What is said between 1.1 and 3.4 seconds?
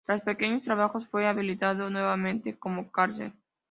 habilitado nuevamente como cárcel.